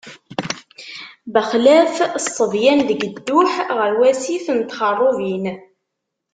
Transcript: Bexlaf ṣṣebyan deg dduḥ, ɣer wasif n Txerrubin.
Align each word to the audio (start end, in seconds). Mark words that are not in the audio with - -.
Bexlaf 1.33 1.93
ṣṣebyan 2.25 2.79
deg 2.89 3.01
dduḥ, 3.17 3.53
ɣer 3.77 3.91
wasif 3.99 4.45
n 4.57 4.59
Txerrubin. 4.63 5.45